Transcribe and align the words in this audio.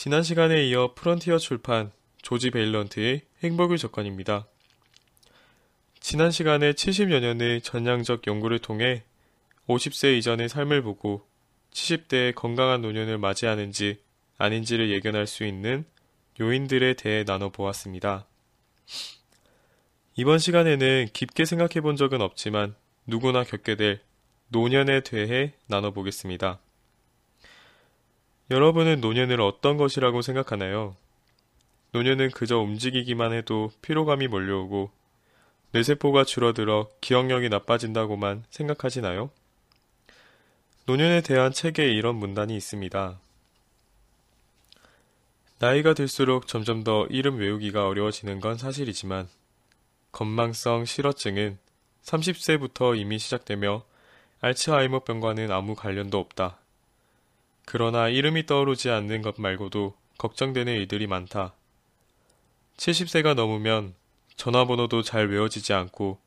지난 0.00 0.22
시간에 0.22 0.64
이어 0.68 0.94
프론티어 0.94 1.38
출판 1.38 1.90
조지 2.22 2.52
베일런트의 2.52 3.22
행복의 3.42 3.78
조건입니다. 3.78 4.46
지난 5.98 6.30
시간에 6.30 6.70
70여 6.70 7.18
년의 7.18 7.62
전향적 7.62 8.28
연구를 8.28 8.60
통해 8.60 9.02
50세 9.66 10.16
이전의 10.16 10.50
삶을 10.50 10.82
보고 10.82 11.26
70대의 11.72 12.32
건강한 12.36 12.80
노년을 12.80 13.18
맞이하는지 13.18 13.98
아닌지를 14.36 14.88
예견할 14.90 15.26
수 15.26 15.44
있는 15.44 15.84
요인들에 16.40 16.94
대해 16.94 17.24
나눠보았습니다. 17.26 18.24
이번 20.14 20.38
시간에는 20.38 21.08
깊게 21.12 21.44
생각해 21.44 21.80
본 21.80 21.96
적은 21.96 22.20
없지만 22.20 22.76
누구나 23.04 23.42
겪게 23.42 23.74
될 23.74 24.00
노년에 24.46 25.00
대해 25.00 25.54
나눠보겠습니다. 25.66 26.60
여러분은 28.50 29.02
노년을 29.02 29.42
어떤 29.42 29.76
것이라고 29.76 30.22
생각하나요? 30.22 30.96
노년은 31.92 32.30
그저 32.30 32.58
움직이기만 32.58 33.32
해도 33.34 33.70
피로감이 33.82 34.26
몰려오고 34.28 34.90
뇌세포가 35.72 36.24
줄어들어 36.24 36.88
기억력이 37.02 37.50
나빠진다고만 37.50 38.44
생각하시나요? 38.48 39.30
노년에 40.86 41.20
대한 41.20 41.52
책에 41.52 41.92
이런 41.92 42.16
문단이 42.16 42.56
있습니다. 42.56 43.18
나이가 45.58 45.92
들수록 45.92 46.46
점점 46.46 46.84
더 46.84 47.06
이름 47.10 47.36
외우기가 47.38 47.86
어려워지는 47.86 48.40
건 48.40 48.56
사실이지만 48.56 49.28
건망성 50.12 50.86
실어증은 50.86 51.58
30세부터 52.02 52.98
이미 52.98 53.18
시작되며 53.18 53.84
알츠하이머병과는 54.40 55.50
아무 55.50 55.74
관련도 55.74 56.18
없다. 56.18 56.58
그러나 57.70 58.08
이름이 58.08 58.46
떠오르지 58.46 58.88
않는 58.88 59.20
것 59.20 59.38
말고도 59.38 59.94
걱정되는 60.16 60.72
일들이 60.72 61.06
많다. 61.06 61.52
70세가 62.78 63.34
넘으면 63.34 63.94
전화번호도 64.36 65.02
잘 65.02 65.28
외워지지 65.28 65.74
않고 65.74 66.18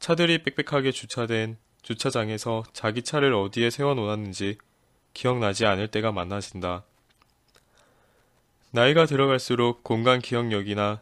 차들이 0.00 0.42
빽빽하게 0.42 0.92
주차된 0.92 1.56
주차장에서 1.80 2.64
자기 2.74 3.00
차를 3.00 3.32
어디에 3.32 3.70
세워놓았는지 3.70 4.58
기억나지 5.14 5.64
않을 5.64 5.88
때가 5.88 6.12
많아진다. 6.12 6.84
나이가 8.70 9.06
들어갈수록 9.06 9.82
공간 9.82 10.20
기억력이나 10.20 11.00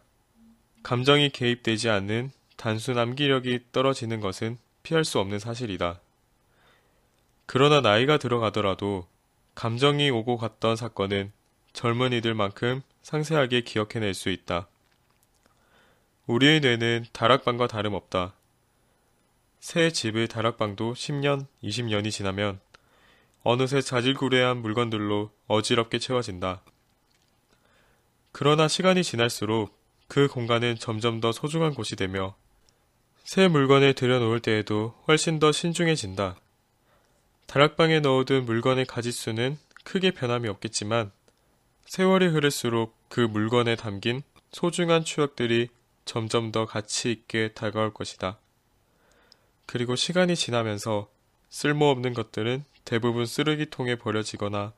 감정이 0.85 1.31
개입되지 1.31 1.91
않는 1.91 2.31
단순 2.57 2.97
암기력이 2.97 3.59
떨어지는 3.73 4.21
것은 4.21 4.57
피할 4.85 5.05
수 5.05 5.19
없는 5.19 5.41
사실이다. 5.41 5.99
그러나 7.47 7.81
나이가 7.81 8.19
들어가더라도 8.19 9.10
감정이 9.61 10.09
오고 10.09 10.39
갔던 10.39 10.75
사건은 10.75 11.33
젊은이들만큼 11.75 12.81
상세하게 13.03 13.61
기억해낼 13.61 14.15
수 14.15 14.31
있다. 14.31 14.69
우리의 16.27 16.61
뇌는 16.61 17.05
다락방과 17.13 17.67
다름없다. 17.67 18.33
새 19.61 19.91
집의 19.91 20.29
다락방도 20.29 20.95
10년, 20.95 21.45
20년이 21.63 22.11
지나면 22.11 22.59
어느새 23.43 23.83
자질구레한 23.83 24.63
물건들로 24.63 25.31
어지럽게 25.47 25.99
채워진다. 25.99 26.63
그러나 28.33 28.67
시간이 28.67 29.05
지날수록 29.05 29.79
그 30.09 30.27
공간은 30.29 30.77
점점 30.77 31.21
더 31.21 31.33
소중한 31.33 31.75
곳이 31.75 31.97
되며 31.97 32.35
새 33.25 33.47
물건을 33.47 33.93
들여놓을 33.93 34.41
때에도 34.41 34.95
훨씬 35.07 35.39
더 35.39 35.53
신중해진다. 35.53 36.37
다락방에 37.51 37.99
넣어둔 37.99 38.45
물건의 38.45 38.85
가짓수는 38.85 39.59
크게 39.83 40.13
변함이 40.13 40.49
없겠지만 40.49 41.11
세월이 41.85 42.29
흐를수록 42.29 42.95
그 43.09 43.19
물건에 43.19 43.75
담긴 43.75 44.23
소중한 44.53 45.05
추억들이 45.05 45.69
점점 46.05 46.53
더 46.53 46.65
가치 46.65 47.11
있게 47.11 47.49
다가올 47.55 47.93
것이다. 47.93 48.39
그리고 49.67 49.97
시간이 49.97 50.37
지나면서 50.37 51.11
쓸모없는 51.49 52.15
것들은 52.15 52.63
대부분 52.85 53.27
쓰레기통에 53.27 53.97
버려지거나 53.97 54.73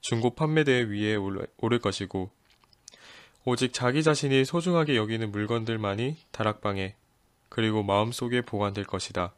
중고 0.00 0.34
판매대에 0.34 0.84
위에 0.84 1.16
오를 1.16 1.78
것이고 1.78 2.30
오직 3.44 3.74
자기 3.74 4.02
자신이 4.02 4.46
소중하게 4.46 4.96
여기는 4.96 5.30
물건들만이 5.30 6.16
다락방에 6.30 6.94
그리고 7.50 7.82
마음속에 7.82 8.40
보관될 8.40 8.86
것이다. 8.86 9.34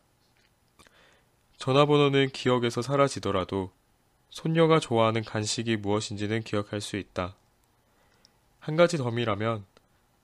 전화번호는 1.59 2.31
기억에서 2.31 2.83
사라지더라도 2.83 3.71
손녀가 4.31 4.79
좋아하는 4.79 5.23
간식이 5.23 5.77
무엇인지는 5.79 6.43
기억할 6.43 6.81
수 6.81 6.97
있다. 6.97 7.35
한 8.59 8.77
가지 8.77 8.97
덤이라면 8.97 9.65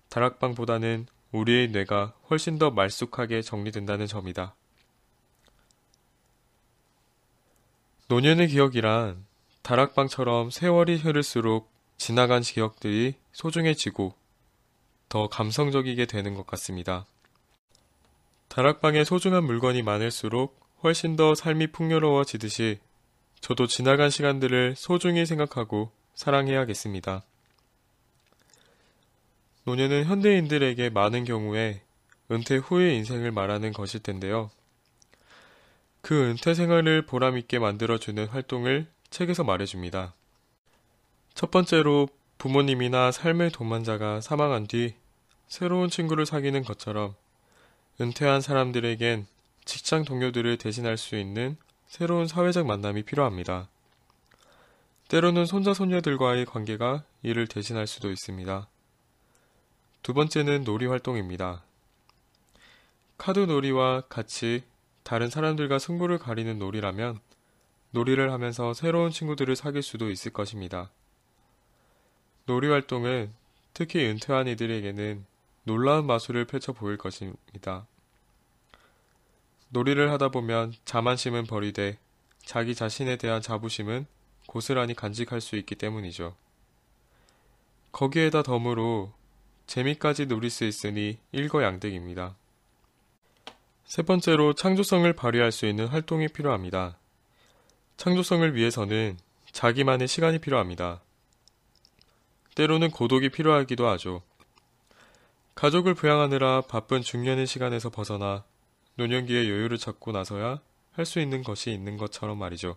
다락방보다는 0.08 1.06
우리의 1.32 1.68
뇌가 1.68 2.14
훨씬 2.28 2.58
더 2.58 2.70
말쑥하게 2.70 3.40
정리된다는 3.40 4.06
점이다. 4.06 4.54
노년의 8.08 8.48
기억이란 8.48 9.24
다락방처럼 9.62 10.50
세월이 10.50 10.96
흐를수록 10.96 11.72
지나간 11.96 12.42
기억들이 12.42 13.14
소중해지고 13.32 14.14
더 15.08 15.28
감성적이게 15.28 16.06
되는 16.06 16.34
것 16.34 16.46
같습니다. 16.46 17.06
다락방에 18.48 19.04
소중한 19.04 19.44
물건이 19.44 19.82
많을수록 19.82 20.61
훨씬 20.82 21.14
더 21.16 21.34
삶이 21.34 21.68
풍요로워지듯이 21.68 22.80
저도 23.40 23.66
지나간 23.66 24.10
시간들을 24.10 24.74
소중히 24.76 25.26
생각하고 25.26 25.90
사랑해야겠습니다. 26.14 27.24
노년은 29.64 30.04
현대인들에게 30.04 30.90
많은 30.90 31.24
경우에 31.24 31.82
은퇴 32.30 32.56
후의 32.56 32.96
인생을 32.96 33.30
말하는 33.30 33.72
것일 33.72 34.00
텐데요. 34.00 34.50
그 36.00 36.30
은퇴 36.30 36.54
생활을 36.54 37.06
보람있게 37.06 37.60
만들어주는 37.60 38.26
활동을 38.26 38.88
책에서 39.10 39.44
말해줍니다. 39.44 40.14
첫 41.34 41.50
번째로 41.50 42.08
부모님이나 42.38 43.12
삶의 43.12 43.50
동반자가 43.52 44.20
사망한 44.20 44.66
뒤 44.66 44.94
새로운 45.46 45.90
친구를 45.90 46.26
사귀는 46.26 46.64
것처럼 46.64 47.14
은퇴한 48.00 48.40
사람들에겐 48.40 49.26
직장 49.64 50.04
동료들을 50.04 50.58
대신할 50.58 50.96
수 50.96 51.16
있는 51.16 51.56
새로운 51.86 52.26
사회적 52.26 52.66
만남이 52.66 53.02
필요합니다. 53.02 53.68
때로는 55.08 55.46
손자 55.46 55.74
손녀들과의 55.74 56.46
관계가 56.46 57.04
이를 57.22 57.46
대신할 57.46 57.86
수도 57.86 58.10
있습니다. 58.10 58.66
두 60.02 60.14
번째는 60.14 60.64
놀이 60.64 60.86
활동입니다. 60.86 61.62
카드 63.18 63.40
놀이와 63.40 64.00
같이 64.08 64.64
다른 65.02 65.28
사람들과 65.28 65.78
승부를 65.78 66.18
가리는 66.18 66.58
놀이라면 66.58 67.20
놀이를 67.90 68.32
하면서 68.32 68.72
새로운 68.72 69.10
친구들을 69.10 69.54
사귈 69.54 69.82
수도 69.82 70.10
있을 70.10 70.32
것입니다. 70.32 70.90
놀이 72.46 72.68
활동은 72.68 73.32
특히 73.74 74.06
은퇴한 74.06 74.48
이들에게는 74.48 75.24
놀라운 75.64 76.06
마술을 76.06 76.46
펼쳐 76.46 76.72
보일 76.72 76.96
것입니다. 76.96 77.86
놀이를 79.72 80.10
하다 80.12 80.28
보면 80.28 80.74
자만심은 80.84 81.46
버리되 81.46 81.98
자기 82.44 82.74
자신에 82.74 83.16
대한 83.16 83.40
자부심은 83.40 84.06
고스란히 84.46 84.94
간직할 84.94 85.40
수 85.40 85.56
있기 85.56 85.76
때문이죠. 85.76 86.36
거기에다 87.90 88.42
덤으로 88.42 89.12
재미까지 89.66 90.26
누릴 90.26 90.50
수 90.50 90.64
있으니 90.64 91.18
일거양득입니다. 91.32 92.36
세 93.86 94.02
번째로 94.02 94.52
창조성을 94.52 95.10
발휘할 95.14 95.50
수 95.52 95.66
있는 95.66 95.86
활동이 95.86 96.28
필요합니다. 96.28 96.98
창조성을 97.96 98.54
위해서는 98.54 99.16
자기만의 99.52 100.06
시간이 100.06 100.38
필요합니다. 100.38 101.00
때로는 102.54 102.90
고독이 102.90 103.30
필요하기도 103.30 103.86
하죠. 103.88 104.22
가족을 105.54 105.94
부양하느라 105.94 106.62
바쁜 106.62 107.00
중년의 107.00 107.46
시간에서 107.46 107.88
벗어나 107.88 108.44
노년기에 108.96 109.48
여유를 109.48 109.78
찾고 109.78 110.12
나서야 110.12 110.60
할 110.92 111.06
수 111.06 111.20
있는 111.20 111.42
것이 111.42 111.72
있는 111.72 111.96
것처럼 111.96 112.38
말이죠. 112.38 112.76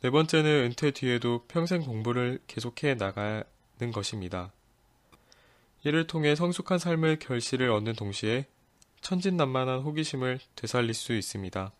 네 0.00 0.10
번째는 0.10 0.64
은퇴 0.66 0.90
뒤에도 0.90 1.44
평생 1.48 1.82
공부를 1.82 2.40
계속해 2.46 2.94
나가는 2.94 3.44
것입니다. 3.92 4.52
이를 5.82 6.06
통해 6.06 6.34
성숙한 6.34 6.78
삶의 6.78 7.18
결실을 7.18 7.70
얻는 7.70 7.94
동시에 7.94 8.46
천진난만한 9.00 9.80
호기심을 9.80 10.40
되살릴 10.56 10.92
수 10.94 11.14
있습니다. 11.14 11.72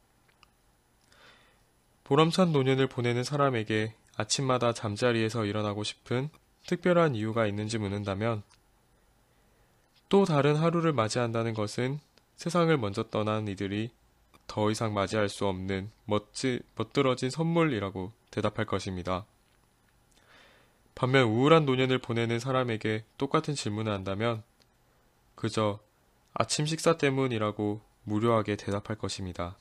보람찬 2.04 2.52
노년을 2.52 2.86
보내는 2.86 3.24
사람에게 3.24 3.94
아침마다 4.16 4.72
잠자리에서 4.72 5.44
일어나고 5.44 5.84
싶은 5.84 6.30
특별한 6.66 7.14
이유가 7.14 7.46
있는지 7.46 7.78
묻는다면 7.78 8.42
또 10.14 10.24
다른 10.24 10.54
하루를 10.54 10.92
맞이한다는 10.92 11.54
것은 11.54 11.98
세상을 12.36 12.78
먼저 12.78 13.02
떠난 13.02 13.48
이들이 13.48 13.90
더 14.46 14.70
이상 14.70 14.94
맞이할 14.94 15.28
수 15.28 15.44
없는 15.44 15.90
멋지, 16.04 16.60
멋들어진 16.76 17.30
선물이라고 17.30 18.12
대답할 18.30 18.64
것입니다. 18.64 19.26
반면 20.94 21.24
우울한 21.24 21.66
노년을 21.66 21.98
보내는 21.98 22.38
사람에게 22.38 23.02
똑같은 23.18 23.56
질문을 23.56 23.90
한다면 23.90 24.44
그저 25.34 25.80
아침 26.32 26.64
식사 26.64 26.96
때문이라고 26.96 27.80
무료하게 28.04 28.54
대답할 28.54 28.96
것입니다. 28.96 29.56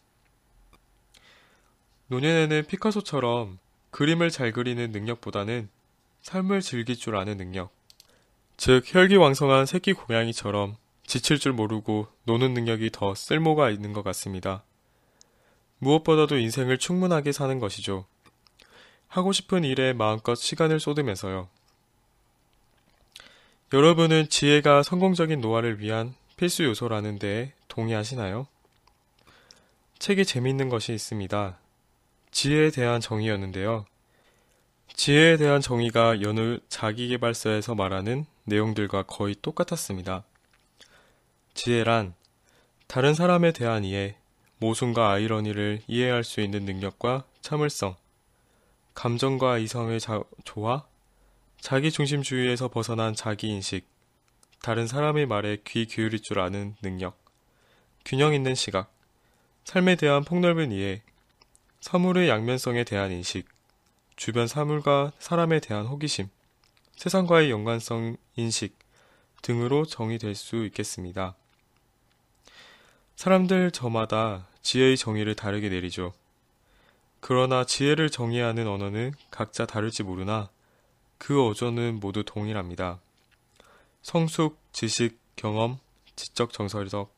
노년에는 2.09 2.67
피카소처럼 2.67 3.57
그림을 3.89 4.29
잘 4.29 4.51
그리는 4.51 4.91
능력보다는 4.91 5.69
삶을 6.21 6.61
즐길 6.61 6.95
줄 6.95 7.15
아는 7.15 7.37
능력, 7.37 7.73
즉 8.65 8.83
혈기왕성한 8.85 9.65
새끼 9.65 9.91
고양이처럼 9.91 10.77
지칠 11.05 11.37
줄 11.37 11.51
모르고 11.51 12.07
노는 12.23 12.53
능력이 12.53 12.91
더 12.93 13.13
쓸모가 13.13 13.69
있는 13.69 13.91
것 13.91 14.05
같습니다. 14.05 14.63
무엇보다도 15.79 16.37
인생을 16.37 16.77
충분하게 16.77 17.33
사는 17.33 17.59
것이죠. 17.59 18.05
하고 19.09 19.33
싶은 19.33 19.65
일에 19.65 19.91
마음껏 19.91 20.35
시간을 20.35 20.79
쏟으면서요. 20.79 21.49
여러분은 23.73 24.29
지혜가 24.29 24.81
성공적인 24.81 25.41
노화를 25.41 25.81
위한 25.81 26.15
필수 26.37 26.63
요소라는 26.63 27.19
데 27.19 27.51
동의하시나요? 27.67 28.47
책에 29.99 30.23
재미있는 30.23 30.69
것이 30.69 30.93
있습니다. 30.93 31.57
지혜에 32.31 32.71
대한 32.71 33.01
정의였는데요. 33.01 33.85
지혜에 34.93 35.35
대한 35.35 35.59
정의가 35.59 36.21
여느 36.21 36.59
자기개발서에서 36.69 37.75
말하는 37.75 38.25
내용들과 38.45 39.03
거의 39.03 39.35
똑같았습니다. 39.41 40.23
지혜란 41.53 42.13
다른 42.87 43.13
사람에 43.13 43.51
대한 43.51 43.83
이해, 43.83 44.15
모순과 44.59 45.11
아이러니를 45.11 45.81
이해할 45.87 46.23
수 46.23 46.41
있는 46.41 46.65
능력과 46.65 47.25
참을성, 47.41 47.95
감정과 48.93 49.57
이성의 49.57 49.99
자, 49.99 50.21
조화, 50.43 50.85
자기 51.59 51.91
중심주의에서 51.91 52.67
벗어난 52.67 53.15
자기인식, 53.15 53.87
다른 54.61 54.87
사람의 54.87 55.25
말에 55.25 55.57
귀 55.65 55.85
기울일 55.85 56.21
줄 56.21 56.39
아는 56.39 56.75
능력, 56.81 57.21
균형 58.05 58.33
있는 58.33 58.55
시각, 58.55 58.93
삶에 59.65 59.95
대한 59.95 60.23
폭넓은 60.23 60.71
이해, 60.71 61.01
사물의 61.81 62.29
양면성에 62.29 62.83
대한 62.83 63.11
인식, 63.11 63.47
주변 64.15 64.47
사물과 64.47 65.11
사람에 65.19 65.59
대한 65.59 65.85
호기심, 65.85 66.29
세상과의 66.95 67.51
연관성 67.51 68.17
인식 68.35 68.77
등으로 69.41 69.85
정의될 69.85 70.35
수 70.35 70.65
있겠습니다. 70.65 71.35
사람들 73.15 73.71
저마다 73.71 74.47
지혜의 74.61 74.97
정의를 74.97 75.35
다르게 75.35 75.69
내리죠. 75.69 76.13
그러나 77.19 77.65
지혜를 77.65 78.09
정의하는 78.09 78.67
언어는 78.67 79.13
각자 79.31 79.65
다를지 79.65 80.03
모르나 80.03 80.49
그 81.17 81.45
어조는 81.45 81.99
모두 81.99 82.23
동일합니다. 82.23 82.99
성숙, 84.01 84.59
지식, 84.73 85.17
경험, 85.35 85.79
지적 86.15 86.51
정서적 86.51 87.13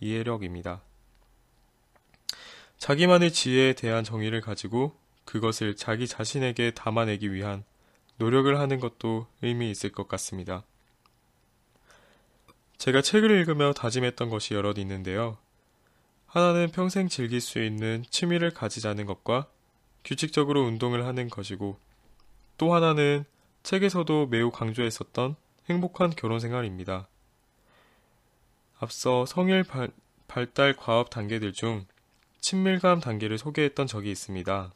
이해력입니다. 0.00 0.82
자기만의 2.78 3.32
지혜에 3.32 3.74
대한 3.74 4.02
정의를 4.02 4.40
가지고 4.40 4.96
그것을 5.24 5.76
자기 5.76 6.08
자신에게 6.08 6.72
담아내기 6.72 7.32
위한 7.32 7.62
노력을 8.20 8.58
하는 8.60 8.80
것도 8.80 9.26
의미 9.40 9.70
있을 9.70 9.90
것 9.92 10.06
같습니다. 10.06 10.62
제가 12.76 13.00
책을 13.00 13.30
읽으며 13.30 13.72
다짐했던 13.72 14.28
것이 14.28 14.52
여럿 14.52 14.78
있는데요. 14.78 15.38
하나는 16.26 16.70
평생 16.70 17.08
즐길 17.08 17.40
수 17.40 17.62
있는 17.62 18.04
취미를 18.10 18.50
가지자는 18.50 19.06
것과 19.06 19.48
규칙적으로 20.04 20.60
운동을 20.64 21.06
하는 21.06 21.30
것이고 21.30 21.78
또 22.58 22.74
하나는 22.74 23.24
책에서도 23.62 24.26
매우 24.26 24.50
강조했었던 24.50 25.34
행복한 25.70 26.10
결혼 26.10 26.40
생활입니다. 26.40 27.08
앞서 28.78 29.24
성일 29.24 29.62
발, 29.62 29.88
발달 30.28 30.76
과업 30.76 31.08
단계들 31.08 31.54
중 31.54 31.86
친밀감 32.40 33.00
단계를 33.00 33.38
소개했던 33.38 33.86
적이 33.86 34.10
있습니다. 34.10 34.74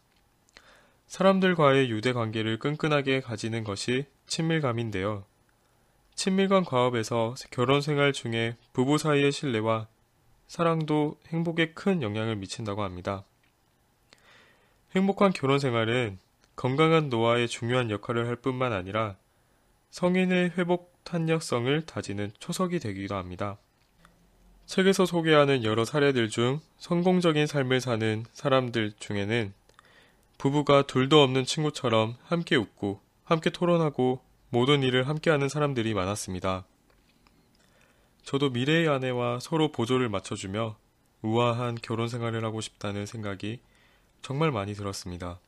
사람들과의 1.06 1.90
유대 1.90 2.12
관계를 2.12 2.58
끈끈하게 2.58 3.20
가지는 3.20 3.64
것이 3.64 4.06
친밀감인데요. 4.26 5.24
친밀감 6.14 6.64
과업에서 6.64 7.34
결혼 7.50 7.80
생활 7.80 8.12
중에 8.12 8.56
부부 8.72 8.98
사이의 8.98 9.32
신뢰와 9.32 9.88
사랑도 10.46 11.18
행복에 11.28 11.72
큰 11.72 12.02
영향을 12.02 12.36
미친다고 12.36 12.82
합니다. 12.82 13.24
행복한 14.94 15.32
결혼 15.32 15.58
생활은 15.58 16.18
건강한 16.56 17.08
노화에 17.08 17.46
중요한 17.46 17.90
역할을 17.90 18.28
할 18.28 18.36
뿐만 18.36 18.72
아니라 18.72 19.16
성인의 19.90 20.52
회복 20.56 20.94
탄력성을 21.04 21.84
다지는 21.86 22.30
초석이 22.38 22.78
되기도 22.78 23.16
합니다. 23.16 23.58
책에서 24.66 25.04
소개하는 25.04 25.64
여러 25.64 25.84
사례들 25.84 26.28
중 26.28 26.60
성공적인 26.78 27.46
삶을 27.46 27.80
사는 27.80 28.24
사람들 28.32 28.92
중에는 28.98 29.52
부부가 30.38 30.82
둘도 30.82 31.22
없는 31.22 31.44
친구처럼 31.44 32.16
함께 32.25 32.56
웃고 32.56 33.00
함께 33.25 33.50
토론하고 33.50 34.20
모든 34.50 34.82
일을 34.82 35.08
함께하는 35.08 35.48
사람들이 35.48 35.94
많았습니다. 35.94 36.64
저도 38.22 38.50
미래의 38.50 38.88
아내와 38.88 39.40
서로 39.40 39.72
보조를 39.72 40.08
맞춰주며 40.08 40.76
우아한 41.22 41.76
결혼 41.82 42.08
생활을 42.08 42.44
하고 42.44 42.60
싶다는 42.60 43.06
생각이 43.06 43.60
정말 44.22 44.50
많이 44.50 44.75
들었습니다. 44.75 45.40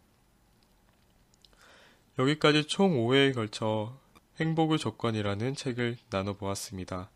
여기까지 2.19 2.65
총 2.65 2.97
5회에 2.97 3.35
걸쳐 3.35 3.99
행복의 4.40 4.78
조건이라는 4.78 5.55
책을 5.55 5.97
나눠보았습니다. 6.11 7.11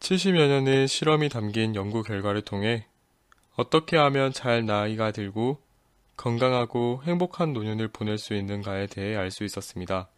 70여 0.00 0.48
년의 0.48 0.88
실험이 0.88 1.28
담긴 1.28 1.74
연구 1.74 2.02
결과를 2.02 2.42
통해 2.42 2.86
어떻게 3.54 3.96
하면 3.96 4.32
잘 4.32 4.64
나이가 4.66 5.12
들고 5.12 5.60
건강하고 6.16 7.02
행복한 7.04 7.52
노년을 7.52 7.88
보낼 7.88 8.18
수 8.18 8.34
있는가에 8.34 8.86
대해 8.86 9.16
알 9.16 9.30
수 9.30 9.44
있었습니다. 9.44 10.08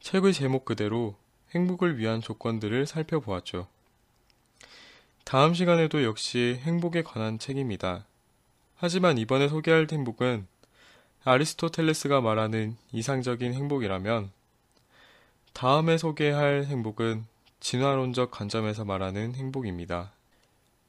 책의 0.00 0.32
제목 0.34 0.64
그대로 0.64 1.16
행복을 1.54 1.98
위한 1.98 2.20
조건들을 2.20 2.86
살펴보았죠. 2.86 3.66
다음 5.24 5.54
시간에도 5.54 6.04
역시 6.04 6.60
행복에 6.62 7.02
관한 7.02 7.38
책입니다. 7.38 8.04
하지만 8.76 9.16
이번에 9.16 9.48
소개할 9.48 9.86
행복은 9.90 10.46
아리스토텔레스가 11.24 12.20
말하는 12.20 12.76
이상적인 12.92 13.54
행복이라면 13.54 14.30
다음에 15.54 15.96
소개할 15.96 16.66
행복은 16.66 17.24
진화론적 17.60 18.30
관점에서 18.30 18.84
말하는 18.84 19.34
행복입니다. 19.34 20.12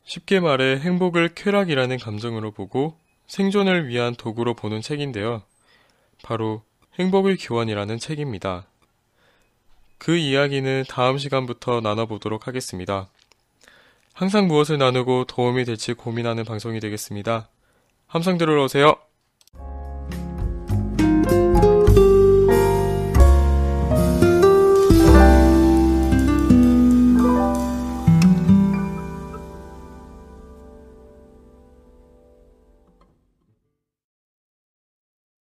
쉽게 0.04 0.42
말해 0.42 0.78
행복을 0.80 1.34
쾌락이라는 1.36 1.98
감정으로 1.98 2.52
보고 2.52 2.98
생존을 3.28 3.88
위한 3.88 4.16
도구로 4.16 4.54
보는 4.54 4.82
책인데요. 4.82 5.44
바로 6.24 6.64
행복의 7.00 7.38
교환이라는 7.38 8.00
책입니다. 8.00 8.68
그 9.98 10.16
이야기는 10.16 10.86
다음 10.88 11.18
시간부터 11.18 11.82
나눠보도록 11.82 12.48
하겠습니다. 12.48 13.10
항상 14.14 14.48
무엇을 14.48 14.78
나누고 14.78 15.26
도움이 15.26 15.66
될지 15.66 15.94
고민하는 15.94 16.46
방송이 16.46 16.80
되겠습니다. 16.80 17.50
함상 18.08 18.38
들으러 18.38 18.64
오세요. 18.64 18.96